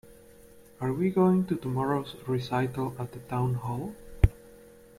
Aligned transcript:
Are 0.79 0.91
we 0.91 1.11
going 1.11 1.45
to 1.45 1.55
tomorrow's 1.55 2.15
recital 2.25 2.95
at 2.97 3.11
the 3.11 3.19
town 3.19 3.53
hall? 3.53 3.93